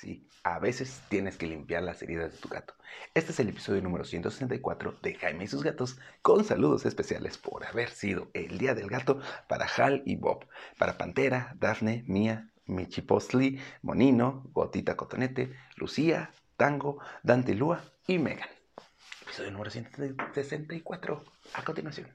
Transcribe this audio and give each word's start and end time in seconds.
Sí, 0.00 0.28
a 0.44 0.60
veces 0.60 1.02
tienes 1.08 1.36
que 1.36 1.48
limpiar 1.48 1.82
las 1.82 2.00
heridas 2.02 2.30
de 2.30 2.38
tu 2.38 2.48
gato. 2.48 2.72
Este 3.14 3.32
es 3.32 3.40
el 3.40 3.48
episodio 3.48 3.82
número 3.82 4.04
164 4.04 4.96
de 5.02 5.14
Jaime 5.16 5.42
y 5.42 5.48
sus 5.48 5.64
gatos, 5.64 5.98
con 6.22 6.44
saludos 6.44 6.86
especiales 6.86 7.36
por 7.36 7.66
haber 7.66 7.90
sido 7.90 8.30
el 8.32 8.58
Día 8.58 8.76
del 8.76 8.86
Gato 8.86 9.20
para 9.48 9.66
Hal 9.66 10.04
y 10.06 10.14
Bob, 10.14 10.46
para 10.78 10.96
Pantera, 10.98 11.52
Daphne, 11.58 12.04
Mía, 12.06 12.48
Michi 12.66 13.02
Postli, 13.02 13.60
Monino, 13.82 14.44
Gotita 14.52 14.96
Cotonete, 14.96 15.52
Lucía, 15.74 16.30
Tango, 16.56 17.00
Dante 17.24 17.56
Lua 17.56 17.82
y 18.06 18.20
Megan. 18.20 18.48
Episodio 19.22 19.50
número 19.50 19.72
164, 19.72 21.24
a 21.54 21.64
continuación. 21.64 22.06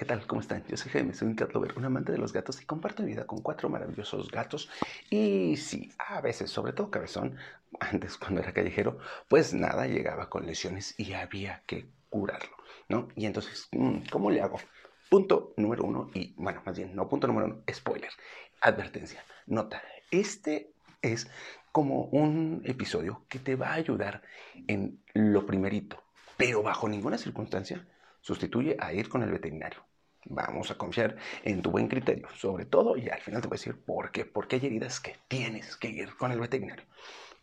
¿Qué 0.00 0.06
tal? 0.06 0.26
¿Cómo 0.26 0.40
están? 0.40 0.64
Yo 0.66 0.78
soy 0.78 0.90
Jaime, 0.92 1.12
soy 1.12 1.28
un 1.28 1.34
cat 1.34 1.52
lover, 1.52 1.76
un 1.76 1.84
amante 1.84 2.10
de 2.10 2.16
los 2.16 2.32
gatos 2.32 2.62
y 2.62 2.64
comparto 2.64 3.02
mi 3.02 3.10
vida 3.10 3.26
con 3.26 3.42
cuatro 3.42 3.68
maravillosos 3.68 4.30
gatos. 4.30 4.70
Y 5.10 5.58
sí, 5.58 5.92
a 5.98 6.22
veces, 6.22 6.50
sobre 6.50 6.72
todo 6.72 6.90
cabezón, 6.90 7.36
antes 7.80 8.16
cuando 8.16 8.40
era 8.40 8.54
callejero, 8.54 8.96
pues 9.28 9.52
nada, 9.52 9.86
llegaba 9.86 10.30
con 10.30 10.46
lesiones 10.46 10.98
y 10.98 11.12
había 11.12 11.62
que 11.66 11.90
curarlo, 12.08 12.56
¿no? 12.88 13.08
Y 13.14 13.26
entonces, 13.26 13.68
mm, 13.72 14.06
¿cómo 14.10 14.30
le 14.30 14.40
hago? 14.40 14.58
Punto 15.10 15.52
número 15.58 15.84
uno, 15.84 16.10
y 16.14 16.32
bueno, 16.38 16.62
más 16.64 16.78
bien, 16.78 16.96
no 16.96 17.06
punto 17.06 17.26
número 17.26 17.48
uno, 17.48 17.62
spoiler, 17.70 18.10
advertencia, 18.62 19.22
nota, 19.48 19.82
este 20.10 20.72
es 21.02 21.30
como 21.72 22.04
un 22.04 22.62
episodio 22.64 23.26
que 23.28 23.38
te 23.38 23.54
va 23.54 23.72
a 23.72 23.74
ayudar 23.74 24.22
en 24.66 25.02
lo 25.12 25.44
primerito, 25.44 26.02
pero 26.38 26.62
bajo 26.62 26.88
ninguna 26.88 27.18
circunstancia 27.18 27.86
sustituye 28.22 28.78
a 28.80 28.94
ir 28.94 29.10
con 29.10 29.22
el 29.22 29.30
veterinario. 29.30 29.89
Vamos 30.26 30.70
a 30.70 30.76
confiar 30.76 31.16
en 31.44 31.62
tu 31.62 31.70
buen 31.70 31.88
criterio, 31.88 32.28
sobre 32.36 32.66
todo, 32.66 32.96
y 32.96 33.08
al 33.08 33.20
final 33.20 33.40
te 33.40 33.48
voy 33.48 33.56
a 33.56 33.58
decir 33.58 33.82
por 33.82 34.10
qué, 34.12 34.24
porque 34.24 34.56
hay 34.56 34.66
heridas 34.66 35.00
que 35.00 35.16
tienes 35.28 35.76
que 35.76 35.88
ir 35.88 36.14
con 36.16 36.30
el 36.30 36.40
veterinario. 36.40 36.84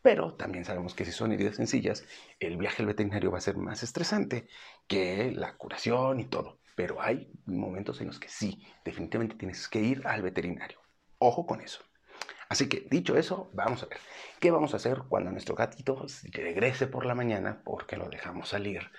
Pero 0.02 0.36
también 0.36 0.64
sabemos 0.64 0.94
que 0.94 1.04
si 1.04 1.12
son 1.12 1.32
heridas 1.32 1.56
sencillas, 1.56 2.06
el 2.40 2.58
viaje 2.58 2.84
al 2.84 2.88
veterinario 2.88 3.32
va 3.32 3.40
a 3.40 3.42
ser 3.42 3.58
más 3.58 3.84
estresante 3.84 4.48
que 4.88 5.32
la 5.32 5.58
curación 5.58 6.20
y 6.20 6.26
todo. 6.26 6.60
Pero 6.76 7.02
hay 7.02 7.32
momentos 7.46 8.00
en 8.02 8.08
los 8.08 8.20
que 8.20 8.30
sí, 8.30 8.64
definitivamente 8.86 9.36
tienes 9.36 9.68
que 9.68 9.82
ir 9.82 10.06
al 10.06 10.22
veterinario. 10.22 10.80
Ojo 11.18 11.48
con 11.48 11.62
eso. 11.62 11.82
Así 12.50 12.70
que 12.70 12.88
dicho 12.90 13.18
eso, 13.18 13.50
vamos 13.54 13.84
a 13.84 13.88
ver 13.88 13.98
qué 14.40 14.52
vamos 14.52 14.74
a 14.74 14.78
hacer 14.78 15.00
cuando 15.10 15.32
nuestro 15.32 15.56
gatito 15.56 16.06
regrese 16.32 16.88
por 16.88 17.06
la 17.06 17.16
mañana 17.16 17.62
porque 17.66 17.98
lo 17.98 18.08
dejamos 18.08 18.50
salir 18.50 18.90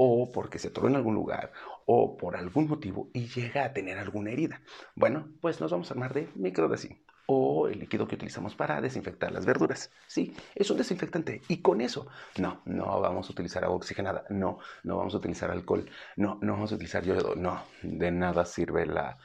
o 0.00 0.30
porque 0.30 0.60
se 0.60 0.68
atoró 0.68 0.86
en 0.86 0.94
algún 0.94 1.16
lugar 1.16 1.52
o 1.84 2.16
por 2.16 2.36
algún 2.36 2.68
motivo 2.68 3.10
y 3.12 3.26
llega 3.26 3.64
a 3.64 3.72
tener 3.72 3.98
alguna 3.98 4.30
herida. 4.30 4.62
Bueno, 4.94 5.28
pues 5.40 5.60
nos 5.60 5.72
vamos 5.72 5.90
a 5.90 5.94
armar 5.94 6.14
de 6.14 6.28
microdecin 6.36 7.02
o 7.26 7.66
el 7.66 7.80
líquido 7.80 8.06
que 8.06 8.14
utilizamos 8.14 8.54
para 8.54 8.80
desinfectar 8.80 9.32
las 9.32 9.44
verduras. 9.44 9.90
Sí, 10.06 10.32
es 10.54 10.70
un 10.70 10.78
desinfectante 10.78 11.42
y 11.48 11.60
con 11.60 11.80
eso 11.80 12.06
no, 12.38 12.62
no 12.64 13.00
vamos 13.00 13.28
a 13.28 13.32
utilizar 13.32 13.64
agua 13.64 13.76
oxigenada, 13.76 14.24
no, 14.30 14.60
no 14.84 14.96
vamos 14.96 15.14
a 15.14 15.18
utilizar 15.18 15.50
alcohol, 15.50 15.90
no, 16.16 16.38
no 16.42 16.52
vamos 16.52 16.70
a 16.70 16.76
utilizar 16.76 17.04
yodo, 17.04 17.34
no, 17.34 17.64
de 17.82 18.12
nada 18.12 18.44
sirve 18.44 18.86
la 18.86 19.18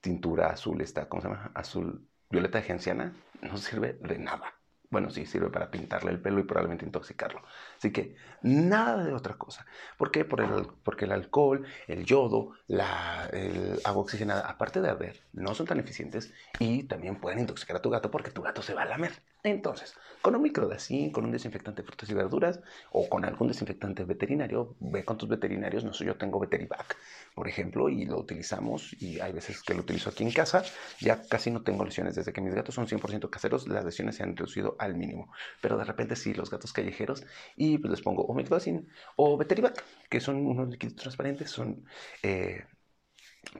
tintura 0.00 0.50
azul 0.50 0.80
esta, 0.80 1.08
¿cómo 1.08 1.22
se 1.22 1.28
llama? 1.28 1.50
Azul 1.56 2.06
violeta 2.30 2.62
genciana, 2.62 3.16
no 3.42 3.56
sirve 3.56 3.94
de 3.94 4.18
nada. 4.18 4.59
Bueno, 4.90 5.08
sí, 5.10 5.24
sirve 5.24 5.50
para 5.50 5.70
pintarle 5.70 6.10
el 6.10 6.20
pelo 6.20 6.40
y 6.40 6.42
probablemente 6.42 6.84
intoxicarlo. 6.84 7.42
Así 7.78 7.92
que 7.92 8.16
nada 8.42 9.04
de 9.04 9.12
otra 9.12 9.34
cosa. 9.34 9.64
¿Por 9.96 10.10
qué? 10.10 10.24
Por 10.24 10.40
el, 10.40 10.66
porque 10.82 11.04
el 11.04 11.12
alcohol, 11.12 11.64
el 11.86 12.04
yodo, 12.04 12.54
el 12.66 13.80
agua 13.84 14.02
oxigenada, 14.02 14.48
aparte 14.48 14.80
de 14.80 14.90
arder, 14.90 15.22
no 15.32 15.54
son 15.54 15.66
tan 15.66 15.78
eficientes 15.78 16.32
y 16.58 16.82
también 16.84 17.20
pueden 17.20 17.38
intoxicar 17.38 17.76
a 17.76 17.82
tu 17.82 17.88
gato 17.88 18.10
porque 18.10 18.32
tu 18.32 18.42
gato 18.42 18.62
se 18.62 18.74
va 18.74 18.82
a 18.82 18.86
lamer. 18.86 19.12
Entonces, 19.42 19.94
con 20.20 20.34
un 20.34 20.42
microdacin, 20.42 21.12
con 21.12 21.24
un 21.24 21.30
desinfectante 21.30 21.80
de 21.80 21.86
frutas 21.86 22.10
y 22.10 22.14
verduras 22.14 22.60
o 22.92 23.08
con 23.08 23.24
algún 23.24 23.48
desinfectante 23.48 24.04
veterinario, 24.04 24.74
ve 24.80 25.02
con 25.04 25.16
tus 25.16 25.28
veterinarios. 25.28 25.82
No 25.82 25.94
sé, 25.94 26.04
yo 26.04 26.16
tengo 26.16 26.38
Veterivac, 26.38 26.96
por 27.34 27.48
ejemplo, 27.48 27.88
y 27.88 28.04
lo 28.04 28.18
utilizamos 28.18 28.92
y 29.00 29.18
hay 29.20 29.32
veces 29.32 29.62
que 29.62 29.72
lo 29.72 29.80
utilizo 29.80 30.10
aquí 30.10 30.24
en 30.24 30.32
casa. 30.32 30.62
Ya 31.00 31.22
casi 31.26 31.50
no 31.50 31.62
tengo 31.62 31.86
lesiones. 31.86 32.16
Desde 32.16 32.34
que 32.34 32.42
mis 32.42 32.54
gatos 32.54 32.74
son 32.74 32.86
100% 32.86 33.30
caseros, 33.30 33.66
las 33.66 33.82
lesiones 33.82 34.16
se 34.16 34.24
han 34.24 34.36
reducido 34.36 34.76
al 34.80 34.94
mínimo. 34.96 35.32
Pero 35.60 35.76
de 35.78 35.84
repente 35.84 36.16
sí, 36.16 36.34
los 36.34 36.50
gatos 36.50 36.72
callejeros 36.72 37.24
y 37.56 37.78
pues 37.78 37.90
les 37.90 38.02
pongo 38.02 38.24
o 38.24 38.34
microdacin 38.34 38.88
o 39.16 39.36
Veterivac, 39.36 39.84
que 40.08 40.20
son 40.20 40.36
unos 40.46 40.68
líquidos 40.70 40.96
transparentes, 40.96 41.50
son... 41.50 41.84
Eh, 42.22 42.64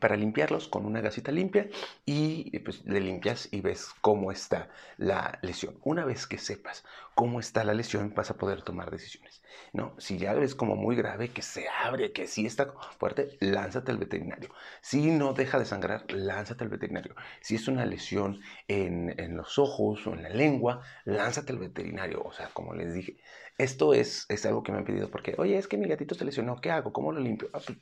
para 0.00 0.16
limpiarlos 0.16 0.68
con 0.68 0.86
una 0.86 1.00
gasita 1.00 1.32
limpia 1.32 1.68
y 2.04 2.58
pues 2.60 2.84
le 2.84 3.00
limpias 3.00 3.48
y 3.50 3.60
ves 3.60 3.88
cómo 4.00 4.30
está 4.30 4.68
la 4.96 5.38
lesión. 5.42 5.78
Una 5.82 6.04
vez 6.04 6.26
que 6.26 6.38
sepas 6.38 6.84
cómo 7.14 7.40
está 7.40 7.64
la 7.64 7.74
lesión 7.74 8.12
vas 8.14 8.30
a 8.30 8.36
poder 8.36 8.62
tomar 8.62 8.90
decisiones. 8.90 9.42
¿no? 9.72 9.94
Si 9.98 10.18
ya 10.18 10.34
ves 10.34 10.54
como 10.54 10.76
muy 10.76 10.96
grave, 10.96 11.30
que 11.30 11.42
se 11.42 11.66
abre, 11.68 12.12
que 12.12 12.26
sí 12.26 12.46
está 12.46 12.72
fuerte, 12.98 13.36
lánzate 13.40 13.92
al 13.92 13.98
veterinario. 13.98 14.50
Si 14.80 15.10
no 15.10 15.32
deja 15.32 15.58
de 15.58 15.64
sangrar, 15.64 16.10
lánzate 16.10 16.64
al 16.64 16.70
veterinario. 16.70 17.14
Si 17.40 17.54
es 17.54 17.68
una 17.68 17.84
lesión 17.86 18.40
en, 18.68 19.36
los 19.36 19.58
ojos 19.58 20.06
o 20.06 20.14
en 20.14 20.22
la 20.22 20.28
lengua, 20.30 20.82
lánzate 21.04 21.52
al 21.52 21.58
veterinario. 21.58 22.22
O 22.22 22.32
sea, 22.32 22.48
como 22.52 22.74
les 22.74 22.94
dije, 22.94 23.18
esto 23.58 23.94
es, 23.94 24.26
es 24.28 24.44
algo 24.46 24.62
que 24.62 24.72
me 24.72 24.78
han 24.78 24.84
pedido 24.84 25.10
porque, 25.10 25.34
oye, 25.38 25.56
es 25.56 25.68
que 25.68 25.76
mi 25.76 25.88
gatito 25.88 26.14
se 26.14 26.24
lesionó, 26.24 26.60
¿qué 26.60 26.70
hago? 26.70 26.92
¿Cómo 26.92 27.12
lo 27.12 27.20
limpio? 27.20 27.48
Ah, 27.52 27.60
pues, 27.64 27.78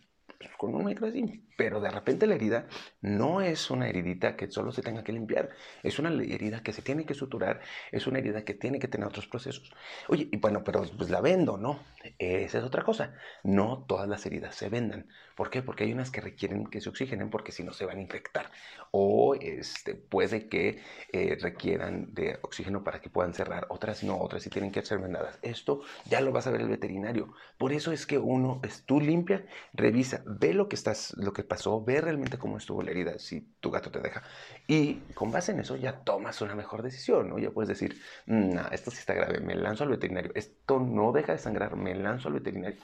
con 0.57 0.75
un 0.75 0.85
microdacin. 0.85 1.49
Pero 1.57 1.81
de 1.81 1.91
repente 1.91 2.27
la 2.27 2.35
herida 2.35 2.69
no 3.01 3.41
es 3.41 3.71
una 3.71 3.89
heridita 3.89 4.37
que 4.37 4.51
solo 4.51 4.71
se 4.71 4.83
tenga 4.83 5.03
que 5.03 5.13
limpiar, 5.13 5.51
es 5.83 5.99
una 5.99 6.11
herida 6.11 6.63
que 6.63 6.73
se 6.73 6.83
tiene 6.83 7.05
que 7.05 7.15
suturar, 7.15 7.61
es 7.91 8.07
una 8.07 8.19
herida 8.19 8.45
que 8.45 8.55
tiene 8.55 8.79
que 8.79 8.89
tener 8.89 9.09
otros 9.09 9.27
procesos. 9.27 9.73
Oye, 10.09 10.29
y 10.31 10.37
bueno, 10.37 10.63
pero 10.63 10.85
pues 10.97 11.11
la 11.11 11.21
vendo, 11.21 11.57
¿no? 11.57 11.81
Esa 12.19 12.59
es 12.59 12.65
otra 12.65 12.85
cosa. 12.85 13.15
No 13.43 13.85
todas 13.89 14.09
las 14.09 14.25
heridas 14.27 14.55
se 14.55 14.69
vendan. 14.69 15.09
¿Por 15.37 15.51
qué? 15.51 15.63
Porque 15.63 15.85
hay 15.85 15.93
unas 15.93 16.11
que 16.11 16.21
requieren 16.21 16.67
que 16.67 16.81
se 16.81 16.89
oxigenen 16.89 17.31
porque 17.31 17.53
si 17.53 17.63
no 17.65 17.73
se 17.73 17.85
van 17.85 17.99
a 17.99 18.03
infectar. 18.03 18.51
O 18.91 19.35
este, 19.35 19.95
puede 19.95 20.49
que 20.49 20.83
eh, 21.13 21.37
requieran 21.41 22.15
de 22.15 22.39
oxígeno 22.43 22.85
para 22.85 23.01
que 23.01 23.11
puedan 23.11 23.35
cerrar. 23.35 23.67
Otras 23.71 24.03
no, 24.05 24.19
otras 24.19 24.43
sí 24.43 24.51
tienen 24.51 24.73
que 24.73 24.85
ser 24.85 24.99
vendadas. 24.99 25.39
Esto 25.43 25.83
ya 26.07 26.21
lo 26.21 26.33
vas 26.33 26.47
a 26.47 26.51
ver 26.51 26.61
el 26.61 26.69
veterinario. 26.69 27.35
Por 27.59 27.73
eso 27.73 27.93
es 27.93 28.07
que 28.07 28.19
uno, 28.19 28.61
es 28.65 28.85
tú 28.85 29.01
limpia, 29.01 29.45
revisa, 29.73 30.23
ve 30.29 30.53
lo 30.55 30.69
que, 30.69 30.77
estás, 30.77 31.15
lo 31.17 31.33
que 31.33 31.43
pasó, 31.43 31.83
ve 31.85 32.01
realmente 32.01 32.39
cómo 32.39 32.59
estuvo 32.59 32.83
la 32.83 32.91
herida, 32.91 33.19
si 33.19 33.41
tu 33.61 33.71
gato 33.71 33.91
te 33.91 34.01
deja. 34.01 34.23
Y 34.67 34.97
con 35.15 35.31
base 35.33 35.53
en 35.53 35.61
eso 35.61 35.77
ya 35.77 36.01
tomas 36.05 36.41
una 36.43 36.55
mejor 36.55 36.83
decisión, 36.83 37.29
¿no? 37.31 37.39
Ya 37.39 37.51
puedes 37.51 37.69
decir, 37.69 38.01
mm, 38.27 38.55
no, 38.55 38.69
esto 38.71 38.91
sí 38.91 38.99
está 38.99 39.15
grave, 39.15 39.41
me 39.41 39.55
lanzo 39.55 39.85
al 39.85 39.91
veterinario. 39.91 40.33
Esto 40.35 40.81
no 40.81 41.13
deja 41.13 41.33
de 41.33 41.39
sangrar, 41.39 41.77
me 41.77 41.95
lanzo 41.95 42.29
al 42.29 42.35
veterinario. 42.35 42.79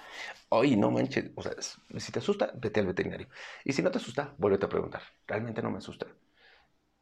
Oye, 0.50 0.76
no 0.76 0.90
manches, 0.90 1.30
o 1.34 1.42
sea, 1.42 1.52
si 1.98 2.12
te 2.12 2.18
asusta, 2.20 2.52
vete 2.56 2.80
al 2.80 2.86
veterinario. 2.86 3.28
Y 3.64 3.72
si 3.72 3.82
no 3.82 3.90
te 3.90 3.98
asusta, 3.98 4.34
vuélvete 4.38 4.66
a 4.66 4.68
preguntar, 4.68 5.02
¿realmente 5.26 5.62
no 5.62 5.70
me 5.70 5.78
asusta? 5.78 6.06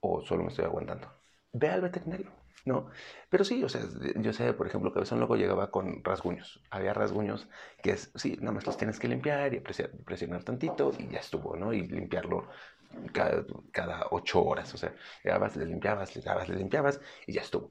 ¿O 0.01 0.23
solo 0.23 0.45
me 0.45 0.51
estoy 0.51 0.65
aguantando? 0.67 1.09
Ve 1.53 1.69
al 1.71 1.81
veterinario. 1.81 2.42
¿No? 2.65 2.89
Pero 3.29 3.45
sí, 3.45 3.63
o 3.65 3.69
sea, 3.69 3.83
yo 4.17 4.33
sé, 4.33 4.53
por 4.55 4.67
ejemplo, 4.67 4.91
que 4.91 4.95
Cabezón 4.95 5.19
luego 5.19 5.37
llegaba 5.37 5.71
con 5.71 6.03
rasguños. 6.05 6.63
Había 6.71 6.95
rasguños 6.95 7.49
que 7.83 7.93
es, 7.93 8.13
sí, 8.15 8.37
nada 8.41 8.53
más 8.53 8.67
los 8.67 8.77
tienes 8.77 8.99
que 8.99 9.09
limpiar 9.09 9.55
y 9.55 9.61
presionar 9.61 10.45
tantito 10.45 10.93
y 10.99 11.09
ya 11.09 11.21
estuvo, 11.21 11.57
¿no? 11.57 11.73
Y 11.73 11.87
limpiarlo 11.87 12.49
cada, 13.13 13.45
cada 13.73 14.07
ocho 14.11 14.43
horas, 14.45 14.73
o 14.75 14.77
sea, 14.77 14.95
llegabas, 15.25 15.57
le 15.57 15.67
limpiabas, 15.67 16.15
le 16.15 16.23
dabas, 16.23 16.49
le 16.49 16.57
limpiabas 16.57 17.01
y 17.27 17.33
ya 17.33 17.41
estuvo. 17.43 17.71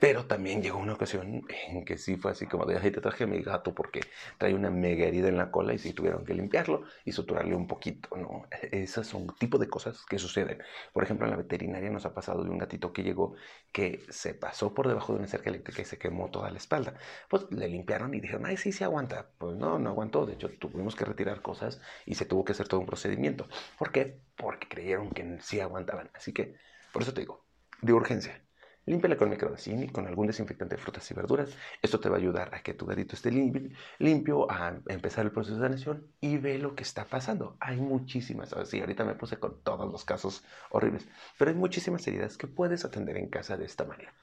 Pero 0.00 0.24
también 0.26 0.62
llegó 0.62 0.78
una 0.78 0.94
ocasión 0.94 1.42
en 1.68 1.84
que 1.84 1.98
sí 1.98 2.16
fue 2.16 2.30
así 2.32 2.46
como 2.46 2.64
de, 2.64 2.78
ay, 2.78 2.90
te 2.90 3.02
traje 3.02 3.24
a 3.24 3.26
mi 3.26 3.42
gato 3.42 3.74
porque 3.74 4.00
trae 4.38 4.54
una 4.54 4.70
mega 4.70 5.04
herida 5.04 5.28
en 5.28 5.36
la 5.36 5.50
cola 5.50 5.74
y 5.74 5.78
sí 5.78 5.92
tuvieron 5.92 6.24
que 6.24 6.32
limpiarlo 6.32 6.84
y 7.04 7.12
suturarle 7.12 7.54
un 7.54 7.66
poquito, 7.66 8.08
¿no? 8.16 8.46
Esas 8.72 9.06
son 9.06 9.26
tipo 9.38 9.58
de 9.58 9.68
cosas 9.68 10.06
que 10.06 10.18
suceden. 10.18 10.62
Por 10.94 11.04
ejemplo, 11.04 11.26
en 11.26 11.32
la 11.32 11.36
veterinaria 11.36 11.90
nos 11.90 12.06
ha 12.06 12.14
pasado 12.14 12.42
de 12.42 12.48
un 12.48 12.56
gatito 12.56 12.94
que 12.94 13.02
llegó 13.02 13.34
que 13.72 14.00
se 14.08 14.32
pasó 14.32 14.72
por 14.72 14.88
debajo 14.88 15.12
de 15.12 15.18
una 15.18 15.28
cerca 15.28 15.50
eléctrica 15.50 15.82
y 15.82 15.84
se 15.84 15.98
quemó 15.98 16.30
toda 16.30 16.50
la 16.50 16.56
espalda. 16.56 16.94
Pues 17.28 17.46
le 17.50 17.68
limpiaron 17.68 18.14
y 18.14 18.20
dijeron, 18.20 18.46
ay, 18.46 18.56
sí, 18.56 18.72
sí 18.72 18.82
aguanta. 18.84 19.30
Pues 19.36 19.56
no, 19.56 19.78
no 19.78 19.90
aguantó. 19.90 20.24
De 20.24 20.32
hecho, 20.32 20.48
tuvimos 20.58 20.96
que 20.96 21.04
retirar 21.04 21.42
cosas 21.42 21.80
y 22.06 22.14
se 22.14 22.24
tuvo 22.24 22.44
que 22.44 22.52
hacer 22.52 22.68
todo 22.68 22.80
un 22.80 22.86
procedimiento. 22.86 23.48
¿Por 23.78 23.92
qué? 23.92 24.22
Porque 24.36 24.66
creyeron 24.66 25.10
que 25.10 25.38
sí 25.42 25.60
aguantaban. 25.60 26.10
Así 26.14 26.32
que, 26.32 26.54
por 26.92 27.02
eso 27.02 27.12
te 27.12 27.20
digo, 27.20 27.44
de 27.82 27.92
urgencia 27.92 28.42
Límpiala 28.86 29.16
con 29.16 29.28
microdacin 29.28 29.84
y 29.84 29.88
con 29.88 30.06
algún 30.06 30.26
desinfectante 30.26 30.76
de 30.76 30.82
frutas 30.82 31.08
y 31.10 31.14
verduras. 31.14 31.50
Esto 31.82 32.00
te 32.00 32.08
va 32.08 32.16
a 32.16 32.18
ayudar 32.18 32.54
a 32.54 32.62
que 32.62 32.74
tu 32.74 32.86
gatito 32.86 33.14
esté 33.14 33.30
limpio, 33.30 34.50
a 34.50 34.80
empezar 34.88 35.24
el 35.26 35.32
proceso 35.32 35.56
de 35.56 35.62
sanación 35.62 36.06
y 36.20 36.38
ve 36.38 36.58
lo 36.58 36.74
que 36.74 36.82
está 36.82 37.04
pasando. 37.04 37.56
Hay 37.60 37.76
muchísimas, 37.76 38.54
sí, 38.64 38.80
ahorita 38.80 39.04
me 39.04 39.14
puse 39.14 39.38
con 39.38 39.62
todos 39.62 39.90
los 39.90 40.04
casos 40.04 40.44
horribles, 40.70 41.06
pero 41.38 41.50
hay 41.50 41.56
muchísimas 41.56 42.06
heridas 42.06 42.36
que 42.36 42.46
puedes 42.46 42.84
atender 42.84 43.16
en 43.16 43.28
casa 43.28 43.56
de 43.56 43.66
esta 43.66 43.84
manera. 43.84 44.14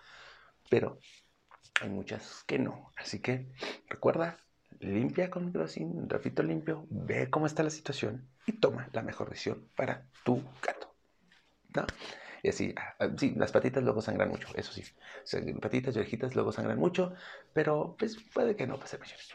Pero 0.69 0.99
hay 1.81 1.89
muchas 1.89 2.43
que 2.45 2.59
no. 2.59 2.91
Así 2.97 3.19
que 3.19 3.47
recuerda, 3.87 4.37
limpia 4.79 5.29
con 5.29 5.45
microdacin, 5.45 5.97
un 5.97 6.47
limpio, 6.47 6.85
ve 6.89 7.29
cómo 7.29 7.45
está 7.45 7.63
la 7.63 7.69
situación 7.69 8.27
y 8.45 8.53
toma 8.53 8.89
la 8.91 9.01
mejor 9.03 9.29
decisión 9.29 9.69
para 9.75 10.07
tu 10.23 10.43
gato. 10.61 10.93
¿No? 11.75 11.85
Y 12.43 12.49
así, 12.49 12.73
ah, 12.77 12.95
ah, 12.99 13.09
sí, 13.17 13.33
las 13.35 13.51
patitas 13.51 13.83
luego 13.83 14.01
sangran 14.01 14.29
mucho, 14.29 14.47
eso 14.55 14.71
sí. 14.71 14.83
Patitas 15.61 15.95
y 15.95 15.99
orejitas 15.99 16.35
luego 16.35 16.51
sangran 16.51 16.79
mucho, 16.79 17.13
pero 17.53 17.95
pues 17.97 18.17
puede 18.33 18.55
que 18.55 18.67
no 18.67 18.79
pase 18.79 18.97
mayores. 18.97 19.33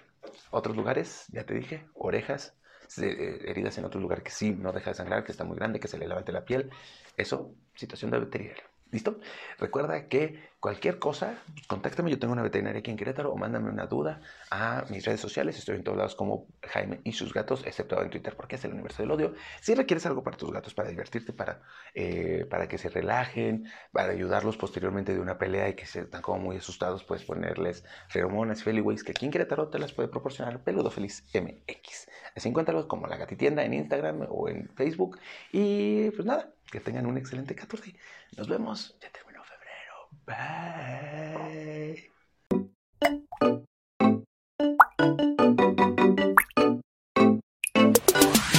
Otros 0.51 0.77
lugares, 0.77 1.27
ya 1.29 1.45
te 1.45 1.55
dije, 1.55 1.87
orejas, 1.95 2.57
eh, 2.99 3.43
heridas 3.47 3.79
en 3.79 3.85
otro 3.85 4.01
lugar 4.01 4.23
que 4.23 4.31
sí 4.31 4.53
no 4.53 4.73
deja 4.73 4.91
de 4.91 4.95
sangrar, 4.97 5.25
que 5.25 5.33
está 5.33 5.45
muy 5.45 5.57
grande, 5.57 5.81
que 5.81 5.89
se 5.89 5.99
le 5.99 6.07
levante 6.07 6.33
la 6.33 6.45
piel. 6.45 6.71
Eso, 7.17 7.55
situación 7.75 8.11
de 8.11 8.19
veterinario. 8.21 8.72
¿Listo? 8.93 9.21
Recuerda 9.59 10.07
que 10.07 10.39
cualquier 10.61 10.99
cosa, 10.99 11.43
contáctame, 11.67 12.11
yo 12.11 12.19
tengo 12.19 12.35
una 12.35 12.43
veterinaria 12.43 12.81
aquí 12.81 12.91
en 12.91 12.99
Querétaro 12.99 13.33
o 13.33 13.37
mándame 13.39 13.71
una 13.71 13.87
duda 13.87 14.21
a 14.51 14.85
mis 14.91 15.07
redes 15.07 15.19
sociales, 15.19 15.57
estoy 15.59 15.77
en 15.77 15.83
todos 15.83 15.97
lados 15.97 16.15
como 16.15 16.47
Jaime 16.63 17.01
y 17.03 17.13
sus 17.13 17.33
gatos, 17.33 17.65
excepto 17.67 18.01
en 18.03 18.11
Twitter 18.11 18.37
porque 18.37 18.57
es 18.57 18.65
el 18.67 18.75
universo 18.75 19.03
del 19.03 19.11
odio. 19.11 19.35
Si 19.63 19.75
requieres 19.75 20.05
algo 20.05 20.23
para 20.23 20.37
tus 20.37 20.53
gatos, 20.53 20.75
para 20.75 20.91
divertirte, 20.91 21.33
para, 21.33 21.63
eh, 21.95 22.47
para 22.51 22.69
que 22.69 22.77
se 22.77 22.91
relajen, 22.91 23.65
para 23.93 24.13
ayudarlos 24.13 24.59
posteriormente 24.59 25.15
de 25.15 25.21
una 25.21 25.39
pelea 25.39 25.71
y 25.71 25.75
que 25.75 25.87
se 25.87 26.01
están 26.01 26.21
como 26.21 26.41
muy 26.41 26.57
asustados, 26.59 27.03
puedes 27.03 27.25
ponerles 27.25 27.87
feromonas, 28.09 28.63
feliways, 28.63 29.05
que 29.05 29.13
aquí 29.13 29.25
en 29.25 29.33
Querétaro 29.33 29.69
te 29.69 29.79
las 29.79 29.95
puede 29.95 30.11
proporcionar 30.11 30.63
Peludo 30.65 30.91
Feliz 30.91 31.25
MX. 31.33 32.11
Así 32.37 32.51
encuéntralos 32.51 32.85
como 32.85 33.07
la 33.07 33.17
gatitienda 33.17 33.65
en 33.65 33.73
Instagram 33.73 34.27
o 34.29 34.51
en 34.51 34.69
Facebook. 34.77 35.19
Y 35.51 36.11
pues 36.11 36.27
nada, 36.27 36.53
que 36.73 36.81
tengan 36.81 37.07
un 37.07 37.19
excelente 37.19 37.55
14. 37.55 37.95
Nos 38.39 38.49
vemos. 38.49 38.97
Ya 39.01 39.11
terminó 39.13 39.45
febrero. 39.45 40.09
Bye. 40.27 42.11